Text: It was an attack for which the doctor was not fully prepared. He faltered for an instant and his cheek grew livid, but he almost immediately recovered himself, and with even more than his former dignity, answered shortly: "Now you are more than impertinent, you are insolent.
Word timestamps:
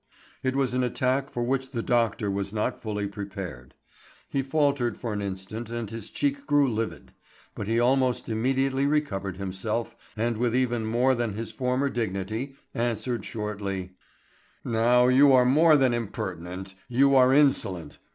It 0.41 0.55
was 0.55 0.73
an 0.73 0.83
attack 0.83 1.29
for 1.29 1.43
which 1.43 1.69
the 1.69 1.83
doctor 1.83 2.31
was 2.31 2.51
not 2.51 2.81
fully 2.81 3.07
prepared. 3.07 3.75
He 4.27 4.41
faltered 4.41 4.97
for 4.97 5.13
an 5.13 5.21
instant 5.21 5.69
and 5.69 5.91
his 5.91 6.09
cheek 6.09 6.47
grew 6.47 6.67
livid, 6.73 7.13
but 7.53 7.67
he 7.67 7.79
almost 7.79 8.27
immediately 8.27 8.87
recovered 8.87 9.37
himself, 9.37 9.95
and 10.17 10.37
with 10.39 10.55
even 10.55 10.87
more 10.87 11.13
than 11.13 11.33
his 11.35 11.51
former 11.51 11.87
dignity, 11.87 12.55
answered 12.73 13.25
shortly: 13.25 13.91
"Now 14.65 15.07
you 15.07 15.33
are 15.33 15.45
more 15.45 15.75
than 15.77 15.93
impertinent, 15.93 16.73
you 16.87 17.15
are 17.15 17.31
insolent. 17.31 17.99